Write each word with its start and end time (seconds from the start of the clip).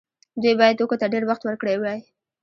دوی 0.41 0.53
باید 0.59 0.77
توکو 0.79 0.95
ته 1.01 1.05
ډیر 1.13 1.23
وخت 1.27 1.41
ورکړی 1.45 1.75
وای. 1.79 1.99